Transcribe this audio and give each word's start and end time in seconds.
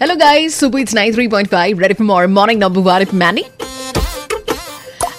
Hello 0.00 0.14
guys, 0.14 0.54
Super 0.54 0.78
It's 0.78 0.94
93.5, 0.94 1.80
ready 1.80 1.94
for 1.94 2.04
more? 2.04 2.28
Morning 2.28 2.58
number 2.58 2.80
one 2.82 3.00
with 3.02 3.14
Manny. 3.22 3.44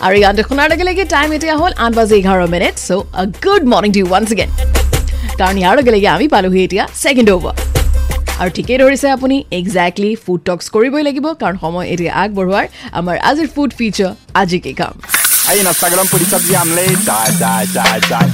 আৰু 0.06 0.18
গানটো 0.24 0.44
শুনাৰ 0.50 0.68
লগে 0.72 0.86
লগে 0.90 1.04
টাইম 1.14 1.30
এতিয়া 1.38 1.56
হ'ল 1.62 1.74
আঠ 1.86 1.92
বাজি 2.00 2.16
এঘাৰ 2.20 2.40
minute 2.54 2.76
so 2.88 2.90
a 3.20 3.24
good 3.46 3.64
morning 3.72 3.92
to 3.96 4.02
once 4.10 4.28
again 4.36 4.50
কাৰণ 5.40 5.56
ইয়াৰ 5.62 5.74
লগে 5.80 5.92
লগে 5.96 6.08
আমি 6.16 6.26
পালোহি 6.34 6.60
এতিয়া 6.66 6.84
ছেকেণ্ড 7.04 7.30
অভাৰ 7.38 7.56
আৰু 8.42 8.50
ঠিকেই 8.58 8.78
ধৰিছে 8.84 9.08
আপুনি 9.18 9.36
একজেক্টলি 9.60 10.12
ফুড 10.24 10.40
টক্স 10.48 10.66
কৰিবই 10.76 11.04
লাগিব 11.08 11.26
কাৰণ 11.42 11.56
সময় 11.64 11.86
এতিয়া 11.94 12.12
আগবঢ়োৱাৰ 12.24 12.66
আমাৰ 13.00 13.16
আজিৰ 13.30 13.48
ফুড 13.56 13.72
ফিচাৰ 13.80 14.12
আজি 14.42 14.60
কি 14.66 14.74
Aí 15.50 15.64
na 15.64 15.72
Instagram 15.72 16.08
por 16.12 16.20
isso. 16.22 16.38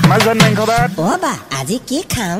Mas 0.08 1.18
বা 1.24 1.34
আজি 1.60 1.78
কি 1.90 2.00
খাম 2.14 2.38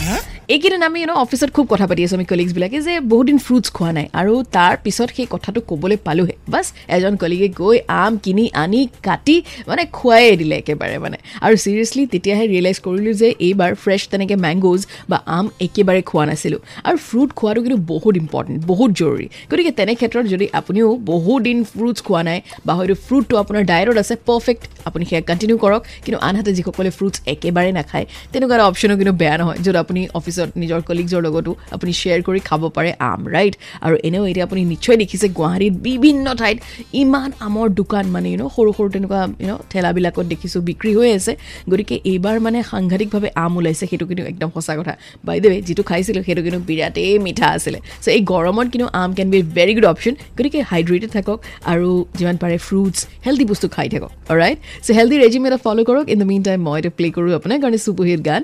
হা 0.00 0.16
এইকেইদিন 0.54 0.82
আমি 0.88 0.98
ইউনো 1.02 1.14
অফিচত 1.24 1.50
খুব 1.56 1.66
কথা 1.72 1.86
পাতি 1.90 2.00
আছোঁ 2.06 2.16
আমি 2.18 2.26
কলিগছবিলাকে 2.32 2.78
যে 2.86 2.92
বহুত 3.10 3.26
দিন 3.30 3.38
ফ্ৰুটছ 3.46 3.66
খোৱা 3.76 3.90
নাই। 3.98 4.06
আৰু 4.20 4.32
তাৰ 4.56 4.74
পিছত 4.84 5.08
সেই 5.16 5.26
কথাটো 5.34 5.58
ক'বলৈ 5.70 5.96
পালোহে। 6.06 6.34
বাছ 6.52 6.66
এজন 6.96 7.14
কলিগে 7.22 7.48
গৈ 7.60 7.76
আম 8.02 8.12
কিনি 8.24 8.44
আনি 8.62 8.80
কাটি 9.06 9.36
মানে 9.70 9.82
খুৱাই 9.96 10.24
দিলে 10.40 10.54
একেবাৰে 10.62 10.96
মানে। 11.04 11.16
আৰু 11.44 11.54
চিৰিয়াছলি 11.64 12.02
তেতিয়াহে 12.12 12.44
ৰিয়েলাইজ 12.52 12.76
কৰিলোঁ 12.86 13.14
যে 13.22 13.28
এইবাৰ 13.46 13.72
ফ্ৰেছ 13.82 14.02
তেনেকৈ 14.12 14.36
মেংগ'জ 14.46 14.80
বা 15.10 15.18
আম 15.38 15.46
একেবাৰে 15.66 16.00
খোৱা 16.10 16.24
নাছিলোঁ। 16.30 16.60
আৰু 16.88 16.96
ফ্ৰুট 17.08 17.30
খোৱাটো 17.38 17.60
কিন্তু 17.64 17.78
বহুত 17.92 18.14
ইম্পৰ্টেণ্ট 18.22 18.58
বহুত 18.70 18.90
জৰুৰী। 19.00 19.26
গতিকে 19.50 19.72
তেনে 19.78 19.92
ক্ষেত্ৰত 20.00 20.24
যদি 20.34 20.46
আপুনিও 20.60 20.88
বহুত 21.10 21.38
দিন 21.48 21.58
ফ্ৰুটছ 21.72 21.98
খোৱা 22.06 22.22
নাই 22.28 22.38
বা 22.66 22.72
হয়তো 22.78 22.94
ফ্ৰুটটো 23.06 23.34
আপোনাৰ 23.42 23.62
ডায়েটত 23.70 23.96
আছে 24.02 24.14
পাৰফেক্ট 24.28 24.62
আপুনি 24.88 25.04
সেয়া 25.10 25.22
কণ্টিনিউ 25.28 25.56
কৰক। 25.64 25.82
কিন্তু 26.04 26.18
আনহাতে 26.28 26.50
যিসকলে 26.56 26.90
ফ্ৰুটছ 26.96 27.16
একেবাৰে 27.34 27.70
নাখায় 27.78 28.06
তেনেকুৱা 28.32 28.54
এটা 28.56 28.64
অপশ্যনো 28.70 28.94
কিন্তু 29.00 29.14
বেয়া 29.20 29.36
নহয় 29.40 29.58
য'ত 29.66 29.76
আপুনি 29.84 30.02
অফিচত 30.18 30.34
নিজৰ 30.62 30.80
কলিগছৰ 30.88 31.20
লগতো 31.26 31.50
আপুনি 31.74 31.92
শ্বেয়াৰ 32.00 32.20
কৰি 32.26 32.40
খাব 32.48 32.62
পাৰে 32.76 32.90
আম 33.10 33.20
ৰাইট 33.34 33.54
আৰু 33.86 33.94
এনেও 34.08 34.24
এতিয়া 34.30 34.44
আপুনি 34.48 34.62
নিশ্চয় 34.72 34.96
দেখিছে 35.02 35.26
গুৱাহাটীত 35.38 35.74
বিভিন্ন 35.88 36.26
ঠাইত 36.40 36.58
ইমান 37.02 37.30
আমৰ 37.46 37.66
দোকান 37.80 38.04
মানে 38.14 38.28
ইউনো 38.32 38.46
সৰু 38.56 38.70
সৰু 38.76 38.88
তেনেকুৱা 38.94 39.20
ইউনো 39.42 39.56
ঠেলাবিলাকত 39.72 40.26
দেখিছোঁ 40.32 40.60
বিক্ৰী 40.68 40.92
হৈ 40.98 41.08
আছে। 41.18 41.32
গতিকে 41.70 41.96
এইবাৰ 42.10 42.36
মানে 42.46 42.58
সাংঘাতিকভাৱে 42.72 43.28
আম 43.44 43.52
ওলাইছে 43.58 43.84
সেইটো 43.90 44.04
কিন্তু 44.10 44.22
একদম 44.32 44.48
সঁচা 44.56 44.74
কথা। 44.78 44.92
বাইদেউ 45.26 45.50
যিটো 45.68 45.82
খাইছিলোঁ 45.90 46.22
সেইটো 46.26 46.42
কিন্তু 46.46 46.60
বিৰাটেই 46.68 47.18
মিঠা 47.26 47.48
আছিলে। 47.56 47.78
চ' 48.02 48.08
এই 48.16 48.20
গৰমত 48.32 48.66
কিন্তু 48.72 48.86
আম 49.00 49.10
can 49.16 49.26
be 49.34 49.40
very 49.58 49.72
good 49.76 49.86
option 49.92 50.14
গতিকে 50.36 50.60
হাইড্ৰেটেড 50.70 51.10
থাকক 51.16 51.38
আৰু 51.72 51.88
যিমান 52.18 52.36
পাৰে 52.42 52.56
ফ্ৰুটছ 52.66 52.98
হেল্ডি 53.26 53.44
বস্তু 53.50 53.66
খাই 53.76 53.86
থাকক 53.94 54.10
ৰাইট 54.40 54.58
চ' 54.84 54.88
হেল্ডি 54.98 55.16
ৰেজিম 55.24 55.42
এটা 55.48 55.58
ফ'ল' 55.64 55.84
কৰক। 55.88 56.06
ইন 56.12 56.18
দ্য 56.22 56.26
মিন 56.32 56.42
টাইম 56.48 56.60
মই 56.68 56.76
এটা 56.80 56.90
প্লে' 56.98 57.12
কৰোঁ 57.16 57.32
আপোনাৰ 57.38 57.58
কাৰণে 57.62 57.78
চুপাৰহিট 57.86 58.20
গান। 58.28 58.42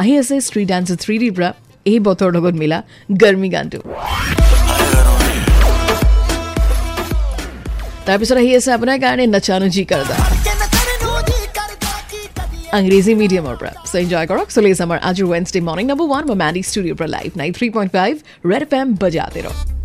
আহি 0.00 0.12
আছে 0.20 0.34
ষ্ট্ৰীট 0.48 0.66
ডান্স 0.72 0.86
থ্ৰী 1.04 1.14
ডিৰ 1.22 1.32
পৰা 1.36 1.50
এই 1.86 1.98
বতৰৰ 2.06 2.30
লগত 2.36 2.54
মিলা 2.62 2.78
গৰমি 3.22 3.48
গানটো 3.54 3.78
তাৰপিছত 8.06 8.36
আহি 8.42 8.52
আছে 8.58 8.70
আপোনাৰ 8.76 8.96
কাৰণে 9.04 9.24
নচানো 9.34 9.66
জি 9.74 9.82
কৰদা 9.90 10.16
আংগ্ৰেজী 12.78 13.12
মিডিয়ামৰ 13.22 13.54
পৰা 13.60 13.72
চ' 13.82 13.94
এনজয় 14.02 14.26
কৰক 14.30 14.48
চলি 14.56 14.68
আছে 14.74 14.82
আমাৰ 14.86 14.98
আজিৰ 15.08 15.26
ৱেনছডে 15.32 15.60
মৰ্ণিং 15.68 15.86
নম্বৰ 15.90 16.06
ওৱান 16.08 16.24
মই 16.28 16.36
মেডি 16.44 16.62
ষ্টুডিঅ'ৰ 16.70 16.96
পৰা 16.98 17.10
live 17.16 17.30
nine 17.40 17.50
three 17.58 17.66
point 17.76 17.90
five 17.96 18.14
red 18.50 18.62
FM 18.66 18.72
M 18.80 18.88
বজাতে 19.02 19.40
ৰহ 19.46 19.77